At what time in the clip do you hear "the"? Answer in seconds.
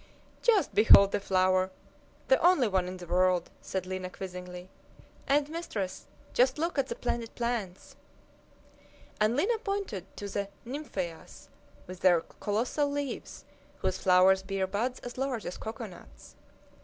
1.11-1.19, 2.27-2.43, 2.97-3.05, 6.87-6.95, 10.27-10.49